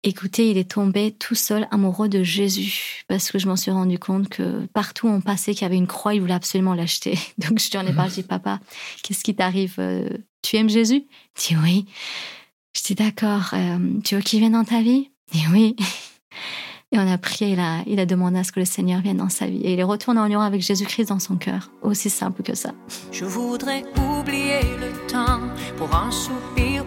Écoutez, 0.02 0.50
il 0.50 0.58
est 0.58 0.70
tombé 0.70 1.12
tout 1.12 1.34
seul 1.34 1.66
amoureux 1.70 2.10
de 2.10 2.22
Jésus 2.22 3.04
parce 3.08 3.30
que 3.30 3.38
je 3.38 3.48
m'en 3.48 3.56
suis 3.56 3.70
rendu 3.70 3.98
compte 3.98 4.28
que 4.28 4.66
partout 4.74 5.08
où 5.08 5.10
on 5.10 5.22
passait 5.22 5.54
qu'il 5.54 5.62
y 5.62 5.64
avait 5.64 5.76
une 5.76 5.86
croix, 5.86 6.14
il 6.14 6.20
voulait 6.20 6.34
absolument 6.34 6.74
l'acheter. 6.74 7.18
Donc 7.38 7.58
je 7.58 7.70
lui 7.70 7.78
en 7.78 7.86
ai 7.86 7.94
parlé, 7.94 8.10
je 8.10 8.16
dis 8.16 8.22
papa, 8.22 8.60
qu'est-ce 9.02 9.24
qui 9.24 9.34
t'arrive 9.34 9.80
tu 10.44 10.56
aimes 10.56 10.68
Jésus? 10.68 11.04
Il 11.06 11.48
dit 11.48 11.56
oui. 11.62 11.86
Je 12.76 12.82
dis 12.82 12.94
d'accord. 12.94 13.50
Euh, 13.54 13.78
tu 14.04 14.14
veux 14.14 14.20
qu'il 14.20 14.40
vienne 14.40 14.52
dans 14.52 14.64
ta 14.64 14.82
vie? 14.82 15.10
Il 15.32 15.40
dit 15.40 15.46
oui. 15.52 15.76
Et 16.92 16.98
on 16.98 17.10
a 17.10 17.18
prié, 17.18 17.50
il 17.50 17.58
a, 17.58 17.82
il 17.86 17.98
a 17.98 18.06
demandé 18.06 18.38
à 18.38 18.44
ce 18.44 18.52
que 18.52 18.60
le 18.60 18.66
Seigneur 18.66 19.00
vienne 19.00 19.16
dans 19.16 19.28
sa 19.28 19.46
vie. 19.46 19.60
Et 19.62 19.72
il 19.72 19.80
est 19.80 19.84
retourné 19.84 20.20
en 20.20 20.26
union 20.26 20.40
avec 20.40 20.60
Jésus-Christ 20.60 21.06
dans 21.08 21.18
son 21.18 21.34
cœur. 21.34 21.72
Aussi 21.82 22.08
simple 22.08 22.44
que 22.44 22.54
ça. 22.54 22.72
Je 23.10 23.24
voudrais 23.24 23.82
oublier 23.96 24.60
le 24.78 24.92
temps 25.08 25.40
pour 25.76 25.92
un 25.96 26.12
soupir, 26.12 26.73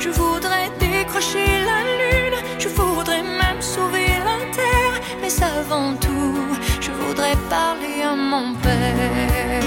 Je 0.00 0.10
voudrais 0.10 0.70
décrocher 0.78 1.46
la 1.70 1.80
lune, 2.00 2.38
je 2.58 2.68
voudrais 2.68 3.22
même 3.22 3.60
sauver 3.60 4.06
la 4.28 4.38
terre, 4.54 5.00
mais 5.20 5.42
avant 5.42 5.94
tout, 5.96 6.46
je 6.80 6.90
voudrais 6.90 7.36
parler 7.50 8.02
à 8.04 8.14
mon 8.14 8.54
père. 8.54 9.62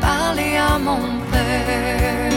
Parlez 0.00 0.56
à 0.56 0.78
mon 0.78 1.20
père. 1.30 2.32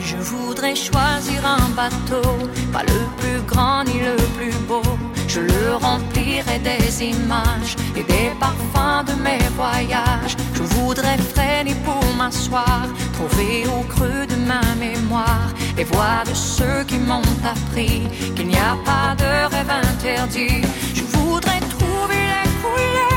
Je 0.00 0.16
voudrais 0.16 0.74
choisir 0.74 1.44
un 1.46 1.68
bateau, 1.76 2.28
pas 2.72 2.82
le 2.82 3.00
plus 3.18 3.40
grand 3.46 3.84
ni 3.84 4.00
le 4.00 4.16
plus 4.36 4.56
beau. 4.68 4.82
Je 5.34 5.40
le 5.40 5.74
remplirai 5.74 6.60
des 6.60 7.06
images 7.06 7.74
et 7.96 8.04
des 8.04 8.30
parfums 8.38 9.02
de 9.04 9.14
mes 9.20 9.42
voyages. 9.56 10.36
Je 10.54 10.62
voudrais 10.62 11.18
freiner 11.18 11.74
pour 11.84 12.04
m'asseoir, 12.16 12.86
trouver 13.14 13.64
au 13.66 13.82
creux 13.92 14.26
de 14.28 14.36
ma 14.36 14.62
mémoire 14.78 15.48
les 15.76 15.82
voix 15.82 16.22
de 16.24 16.34
ceux 16.34 16.84
qui 16.86 16.98
m'ont 16.98 17.32
appris 17.44 18.02
qu'il 18.36 18.46
n'y 18.46 18.56
a 18.56 18.76
pas 18.84 19.16
de 19.16 19.52
rêve 19.52 19.72
interdit. 19.92 20.62
Je 20.94 21.02
voudrais 21.02 21.58
trouver 21.78 22.22
les 22.34 22.50
couleurs 22.62 23.13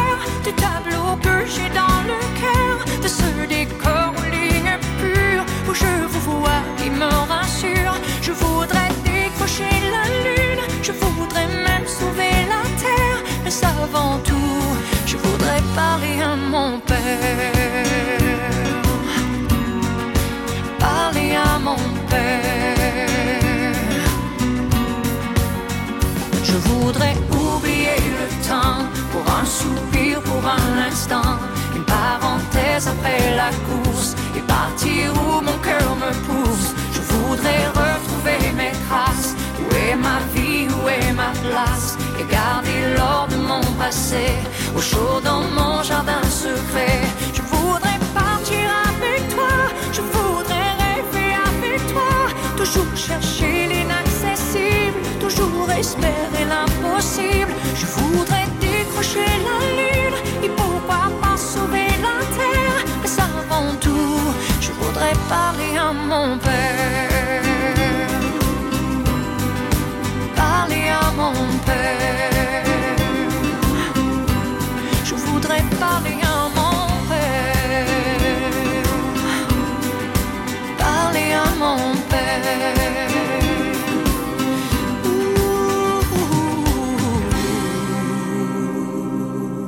au 44.75 44.81
chaud 44.81 45.21
dans 45.23 45.43
mon 45.43 45.81
jardin 45.81 46.21
secret. 46.23 46.99
Je 47.33 47.41
voudrais 47.41 47.99
partir 48.13 48.65
avec 48.91 49.29
toi, 49.29 49.47
je 49.93 50.01
voudrais 50.01 50.71
rêver 50.83 51.31
avec 51.47 51.79
toi, 51.93 52.11
toujours 52.57 52.93
chercher 52.97 53.67
l'inaccessible, 53.67 54.99
toujours 55.21 55.71
espérer 55.71 56.43
l'impossible. 56.49 57.53
Je 57.75 57.85
voudrais 57.85 58.47
décrocher 58.59 59.29
la 59.47 59.59
lune 59.79 60.17
et 60.43 60.49
pouvoir 60.49 61.09
pas 61.21 61.37
sauver 61.37 61.87
la 62.07 62.19
terre. 62.35 62.83
Mais 63.01 63.13
avant 63.21 63.73
tout, 63.79 64.19
je 64.59 64.71
voudrais 64.73 65.13
parler 65.29 65.77
à 65.77 65.93
mon 65.93 66.37
père. 66.39 66.76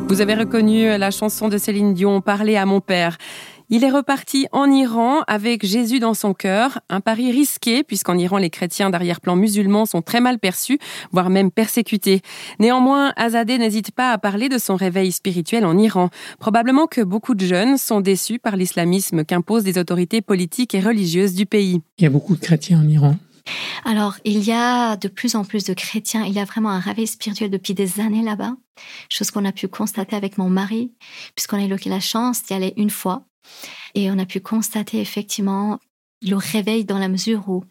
Vous 0.09 0.21
avez 0.21 0.33
reconnu 0.33 0.97
la 0.97 1.11
chanson 1.11 1.49
de 1.49 1.59
Céline 1.59 1.93
Dion, 1.93 2.19
Parler 2.19 2.55
à 2.55 2.65
mon 2.65 2.81
père. 2.81 3.19
Il 3.69 3.83
est 3.83 3.91
reparti 3.91 4.47
en 4.51 4.65
Iran 4.71 5.21
avec 5.27 5.63
Jésus 5.63 5.99
dans 5.99 6.15
son 6.15 6.33
cœur, 6.33 6.79
un 6.89 6.99
pari 6.99 7.31
risqué 7.31 7.83
puisqu'en 7.83 8.17
Iran 8.17 8.37
les 8.37 8.49
chrétiens 8.49 8.89
d'arrière-plan 8.89 9.35
musulmans 9.35 9.85
sont 9.85 10.01
très 10.01 10.19
mal 10.19 10.39
perçus, 10.39 10.79
voire 11.11 11.29
même 11.29 11.51
persécutés. 11.51 12.23
Néanmoins, 12.57 13.13
Azadeh 13.17 13.59
n'hésite 13.59 13.91
pas 13.91 14.11
à 14.11 14.17
parler 14.17 14.49
de 14.49 14.57
son 14.57 14.75
réveil 14.75 15.11
spirituel 15.11 15.63
en 15.63 15.77
Iran. 15.77 16.09
Probablement 16.39 16.87
que 16.87 17.01
beaucoup 17.01 17.35
de 17.35 17.45
jeunes 17.45 17.77
sont 17.77 18.01
déçus 18.01 18.39
par 18.39 18.55
l'islamisme 18.55 19.23
qu'imposent 19.23 19.65
les 19.65 19.77
autorités 19.77 20.21
politiques 20.21 20.73
et 20.73 20.79
religieuses 20.79 21.35
du 21.35 21.45
pays. 21.45 21.81
Il 21.99 22.05
y 22.05 22.07
a 22.07 22.09
beaucoup 22.09 22.35
de 22.35 22.41
chrétiens 22.41 22.79
en 22.79 22.89
Iran. 22.89 23.15
Alors, 23.85 24.17
il 24.25 24.43
y 24.43 24.51
a 24.51 24.97
de 24.97 25.07
plus 25.07 25.35
en 25.35 25.43
plus 25.43 25.63
de 25.65 25.73
chrétiens. 25.73 26.25
Il 26.25 26.33
y 26.33 26.39
a 26.39 26.45
vraiment 26.45 26.69
un 26.69 26.79
réveil 26.79 27.07
spirituel 27.07 27.49
depuis 27.49 27.73
des 27.73 27.99
années 27.99 28.23
là-bas. 28.23 28.53
Chose 29.09 29.31
qu'on 29.31 29.45
a 29.45 29.51
pu 29.51 29.67
constater 29.67 30.15
avec 30.15 30.37
mon 30.37 30.49
mari, 30.49 30.91
puisqu'on 31.35 31.57
a 31.57 31.65
eu 31.65 31.89
la 31.89 31.99
chance 31.99 32.43
d'y 32.43 32.53
aller 32.53 32.73
une 32.77 32.89
fois. 32.89 33.25
Et 33.95 34.11
on 34.11 34.19
a 34.19 34.25
pu 34.25 34.39
constater 34.39 34.99
effectivement 34.99 35.79
le 36.21 36.35
réveil 36.35 36.85
dans 36.85 36.99
la 36.99 37.07
mesure 37.07 37.47
où 37.47 37.63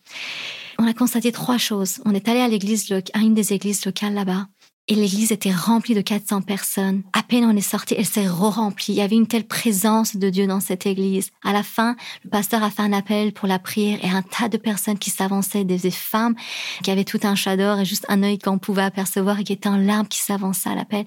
on 0.78 0.86
a 0.86 0.94
constaté 0.94 1.32
trois 1.32 1.58
choses. 1.58 2.00
On 2.04 2.14
est 2.14 2.28
allé 2.28 2.40
à 2.40 2.48
l'église, 2.48 2.92
à 3.12 3.18
une 3.18 3.34
des 3.34 3.52
églises 3.52 3.84
locales 3.84 4.14
là-bas. 4.14 4.46
Et 4.90 4.94
l'église 4.94 5.32
était 5.32 5.52
remplie 5.52 5.94
de 5.94 6.00
400 6.00 6.40
personnes. 6.40 7.02
À 7.12 7.22
peine 7.22 7.44
on 7.44 7.54
est 7.54 7.60
sorti, 7.60 7.94
elle 7.98 8.06
s'est 8.06 8.26
re-remplie. 8.26 8.94
Il 8.94 8.96
y 8.96 9.02
avait 9.02 9.16
une 9.16 9.26
telle 9.26 9.46
présence 9.46 10.16
de 10.16 10.30
Dieu 10.30 10.46
dans 10.46 10.60
cette 10.60 10.86
église. 10.86 11.30
À 11.44 11.52
la 11.52 11.62
fin, 11.62 11.94
le 12.24 12.30
pasteur 12.30 12.62
a 12.62 12.70
fait 12.70 12.80
un 12.80 12.94
appel 12.94 13.34
pour 13.34 13.46
la 13.48 13.58
prière 13.58 13.98
et 14.02 14.08
un 14.08 14.22
tas 14.22 14.48
de 14.48 14.56
personnes 14.56 14.98
qui 14.98 15.10
s'avançaient, 15.10 15.64
des 15.64 15.90
femmes 15.90 16.34
qui 16.82 16.90
avaient 16.90 17.04
tout 17.04 17.20
un 17.22 17.34
chador 17.34 17.80
et 17.80 17.84
juste 17.84 18.06
un 18.08 18.22
œil 18.22 18.38
qu'on 18.38 18.58
pouvait 18.58 18.82
apercevoir 18.82 19.38
et 19.38 19.44
qui 19.44 19.52
étaient 19.52 19.68
en 19.68 19.76
larmes 19.76 20.08
qui 20.08 20.20
s'avançaient 20.20 20.70
à 20.70 20.74
l'appel. 20.74 21.04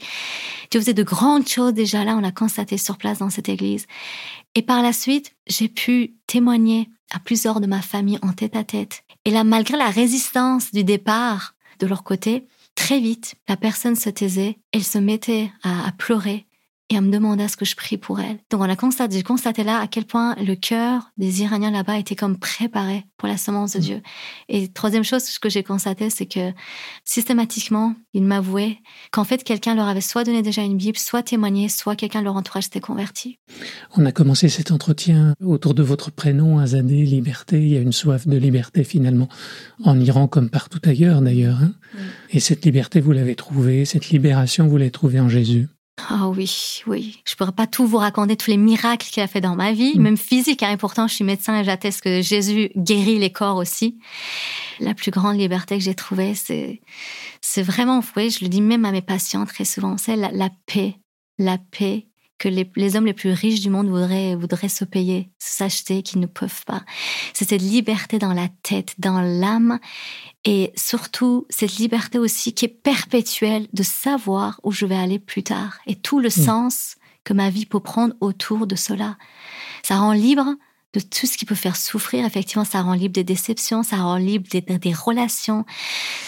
Dieu 0.70 0.80
faisait 0.80 0.94
de 0.94 1.04
grandes 1.04 1.48
choses 1.48 1.74
déjà 1.74 2.04
là, 2.04 2.16
on 2.16 2.24
a 2.24 2.32
constaté 2.32 2.78
sur 2.78 2.98
place 2.98 3.18
dans 3.18 3.32
cette 3.32 3.50
église. 3.50 3.88
Et 4.54 4.62
par 4.62 4.84
la 4.84 4.94
suite, 4.94 5.34
j'ai 5.48 5.70
pu 5.70 6.14
témoigner 6.28 6.90
à 7.12 7.20
plusieurs 7.20 7.60
de 7.60 7.68
ma 7.68 7.82
famille 7.82 8.20
en 8.22 8.34
tête 8.34 8.56
à 8.56 8.64
tête. 8.64 9.04
Et 9.26 9.32
là, 9.32 9.44
malgré 9.44 9.76
la 9.76 9.90
résistance 9.90 10.72
du 10.72 10.84
départ 10.84 11.56
de 11.80 11.88
leur 11.88 12.04
côté, 12.04 12.48
Très 12.82 13.00
vite, 13.00 13.36
la 13.48 13.58
personne 13.58 13.96
se 13.96 14.10
taisait, 14.10 14.58
elle 14.72 14.84
se 14.84 14.98
mettait 14.98 15.52
à, 15.62 15.92
pleurer 16.00 16.48
et 16.92 16.98
à 16.98 17.02
me 17.02 17.10
demander 17.10 17.46
à 17.46 17.48
ce 17.48 17.56
que 17.56 17.64
je 17.64 17.76
prie 17.76 17.98
pour 17.98 18.20
elle. 18.20 18.38
Donc 18.50 18.60
on 18.60 18.70
a 18.70 18.76
constaté, 18.76 19.16
j'ai 19.16 19.24
constaté 19.24 19.64
là 19.64 19.80
à 19.80 19.88
quel 19.88 20.04
point 20.04 20.36
le 20.36 20.56
cœur 20.56 21.10
des 21.18 21.42
Iraniens 21.42 21.72
là-bas 21.72 21.98
était 21.98 22.18
comme 22.18 22.38
préparé 22.38 23.06
pour 23.18 23.30
la 23.30 23.38
semence 23.38 23.74
de 23.74 23.80
mm. 23.80 23.82
Dieu. 23.82 24.02
Et 24.50 24.68
troisième 24.68 25.06
chose 25.06 25.40
que 25.40 25.50
j'ai 25.50 25.64
constaté, 25.64 26.10
c'est 26.10 26.26
que 26.26 26.52
systématiquement, 27.06 27.96
ils 28.14 28.24
m'avouaient 28.24 28.78
qu'en 29.12 29.24
fait 29.24 29.44
quelqu'un 29.46 29.74
leur 29.74 29.88
avait 29.88 30.02
soit 30.02 30.26
donné 30.26 30.42
déjà 30.42 30.64
une 30.64 30.76
Bible, 30.76 30.98
soit 30.98 31.24
témoigné, 31.24 31.70
soit 31.70 31.96
quelqu'un 31.96 32.20
de 32.20 32.26
leur 32.26 32.36
entourage 32.36 32.66
s'était 32.66 32.82
converti. 32.82 33.40
On 33.96 34.06
a 34.06 34.12
commencé 34.12 34.50
cet 34.50 34.72
entretien 34.72 35.34
autour 35.42 35.74
de 35.74 35.84
votre 35.84 36.12
prénom, 36.12 36.60
Azadeh, 36.60 37.06
liberté. 37.06 37.62
Il 37.62 37.70
y 37.70 37.78
a 37.78 37.82
une 37.82 37.94
soif 37.94 38.28
de 38.28 38.36
liberté 38.36 38.84
finalement 38.84 39.30
en 39.86 39.98
Iran 39.98 40.28
comme 40.28 40.50
partout 40.50 40.82
ailleurs 40.84 41.22
d'ailleurs. 41.22 41.60
Hein. 41.62 41.72
Et 42.32 42.42
cette 42.42 42.66
liberté, 42.66 43.00
vous 43.00 43.14
l'avez 43.14 43.36
trouvée, 43.36 43.86
cette 43.86 44.10
libération, 44.10 44.68
vous 44.68 44.76
l'avez 44.76 44.92
trouvée 44.92 45.22
en 45.22 45.30
Jésus. 45.30 45.70
Ah 46.10 46.28
oui, 46.30 46.82
oui. 46.88 47.22
Je 47.26 47.36
pourrais 47.36 47.52
pas 47.52 47.68
tout 47.68 47.86
vous 47.86 47.98
raconter 47.98 48.36
tous 48.36 48.50
les 48.50 48.58
miracles 48.58 49.08
qu'il 49.08 49.22
a 49.24 49.28
fait 49.28 49.42
dans 49.42 49.56
ma 49.56 49.72
vie, 49.72 49.98
mm. 49.98 50.02
même 50.02 50.18
physique. 50.18 50.64
Hein, 50.64 50.72
et 50.72 50.78
pourtant, 50.78 51.08
je 51.08 51.16
suis 51.16 51.24
médecin 51.24 51.60
et 51.60 51.64
j'atteste 51.64 52.02
que 52.02 52.22
Jésus 52.22 52.72
guérit 52.76 53.20
les 53.20 53.32
corps 53.32 53.58
aussi. 53.58 54.00
La 54.80 54.94
plus 54.94 55.12
grande 55.12 55.38
liberté 55.38 55.78
que 55.78 55.84
j'ai 55.84 55.96
trouvée, 55.96 56.36
c'est, 56.36 56.82
c'est 57.42 57.64
vraiment, 57.64 58.02
oui, 58.16 58.30
je 58.30 58.44
le 58.44 58.50
dis 58.50 58.62
même 58.62 58.86
à 58.86 58.92
mes 58.92 59.02
patients 59.02 59.46
très 59.46 59.66
souvent, 59.66 59.98
c'est 59.98 60.16
la, 60.16 60.32
la 60.32 60.50
paix, 60.66 60.96
la 61.38 61.58
paix 61.58 62.08
que 62.42 62.50
les, 62.50 62.96
hommes 62.96 63.06
les 63.06 63.14
plus 63.14 63.32
riches 63.32 63.60
du 63.60 63.70
monde 63.70 63.88
voudraient, 63.88 64.36
voudraient 64.36 64.68
se 64.68 64.84
payer, 64.84 65.30
s'acheter, 65.38 66.02
qu'ils 66.02 66.20
ne 66.20 66.26
peuvent 66.26 66.66
pas. 66.66 66.82
C'est 67.34 67.48
cette 67.48 67.62
liberté 67.62 68.18
dans 68.18 68.34
la 68.34 68.48
tête, 68.64 68.96
dans 68.98 69.22
l'âme, 69.22 69.80
et 70.44 70.74
surtout 70.76 71.46
cette 71.52 71.78
liberté 71.78 72.18
aussi 72.18 72.54
qui 72.54 72.66
est 72.66 72.82
perpétuelle 72.84 73.68
de 73.74 73.84
savoir 73.84 74.60
où 74.64 74.72
je 74.72 74.88
vais 74.88 74.96
aller 74.96 75.20
plus 75.20 75.44
tard, 75.44 75.78
et 75.86 75.96
tout 75.96 76.20
le 76.20 76.30
mm. 76.30 76.32
sens 76.32 76.96
que 77.24 77.34
ma 77.34 77.52
vie 77.52 77.68
peut 77.68 77.80
prendre 77.80 78.16
autour 78.22 78.66
de 78.66 78.76
cela. 78.76 79.18
Ça 79.84 79.98
rend 79.98 80.14
libre 80.14 80.56
de 80.94 81.00
tout 81.00 81.28
ce 81.28 81.38
qui 81.38 81.46
peut 81.46 81.54
faire 81.54 81.76
souffrir. 81.76 82.26
Effectivement, 82.26 82.66
ça 82.66 82.82
rend 82.82 82.96
libre 82.96 83.14
des 83.14 83.24
déceptions, 83.24 83.84
ça 83.84 83.98
rend 83.98 84.18
libre 84.18 84.48
des, 84.50 84.62
des 84.62 84.94
relations, 84.94 85.64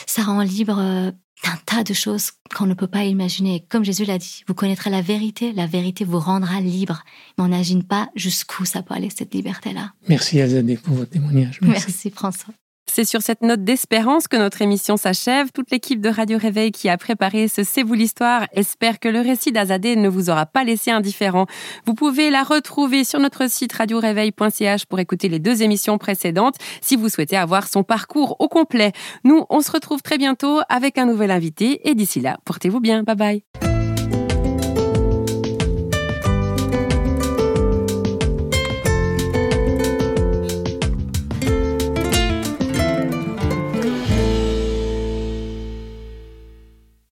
ça 0.06 0.22
rend 0.22 0.42
libre 0.42 1.12
euh, 1.46 1.52
un 1.52 1.58
tas 1.66 1.84
de 1.84 1.94
choses 1.94 2.32
qu'on 2.56 2.66
ne 2.66 2.74
peut 2.74 2.88
pas 2.88 3.04
imaginer. 3.04 3.66
Comme 3.70 3.84
Jésus 3.84 4.06
l'a 4.06 4.18
dit, 4.18 4.44
vous 4.48 4.54
connaîtrez 4.54 4.90
la 4.90 5.02
vérité, 5.02 5.54
la 5.54 5.68
vérité 5.68 6.06
vous 6.06 6.20
rendra 6.20 6.62
libre. 6.62 7.04
Mais 7.38 7.44
on 7.44 7.48
n'imagine 7.48 7.84
pas 7.84 8.10
jusqu'où 8.16 8.66
ça 8.66 8.82
peut 8.82 8.94
aller, 8.94 9.10
cette 9.16 9.34
liberté-là. 9.34 9.94
Merci 10.08 10.42
Azadé 10.42 10.78
pour 10.78 10.96
votre 10.96 11.12
témoignage. 11.12 11.60
Merci, 11.62 11.86
Merci 11.88 12.10
François. 12.12 12.54
C'est 12.96 13.06
sur 13.06 13.24
cette 13.24 13.42
note 13.42 13.64
d'espérance 13.64 14.28
que 14.28 14.38
notre 14.38 14.62
émission 14.62 14.98
s'achève. 14.98 15.52
Toute 15.52 15.72
l'équipe 15.72 16.00
de 16.00 16.10
Radio 16.10 16.38
Réveil 16.38 16.72
qui 16.72 16.90
a 16.90 16.98
préparé 16.98 17.48
ce 17.48 17.64
C'est 17.64 17.82
vous 17.82 17.96
l'histoire 17.96 18.46
espère 18.52 19.00
que 19.00 19.10
le 19.10 19.20
récit 19.20 19.52
d'Azadé 19.52 19.96
ne 19.96 20.08
vous 20.08 20.30
aura 20.30 20.46
pas 20.46 20.64
laissé 20.64 20.92
indifférent. 20.92 21.48
Vous 21.88 21.96
pouvez 21.96 22.30
la 22.30 22.44
retrouver 22.44 23.04
sur 23.04 23.20
notre 23.20 23.50
site 23.50 23.74
radioréveil.ch 23.74 24.86
pour 24.86 25.00
écouter 25.00 25.28
les 25.28 25.40
deux 25.40 25.64
émissions 25.64 25.98
précédentes 25.98 26.58
si 26.82 26.96
vous 26.96 27.10
souhaitez 27.10 27.36
avoir 27.36 27.68
son 27.68 27.82
parcours 27.82 28.36
au 28.38 28.48
complet. 28.48 28.92
Nous, 29.24 29.44
on 29.50 29.62
se 29.62 29.72
retrouve 29.72 30.04
très 30.04 30.20
bientôt 30.20 30.60
avec 30.70 31.00
un 31.00 31.08
nouvel 31.08 31.32
invité 31.32 31.90
et 31.90 31.96
d'ici 31.96 32.20
là, 32.20 32.38
portez-vous 32.46 32.80
bien. 32.80 33.02
Bye 33.02 33.16
bye. 33.16 33.44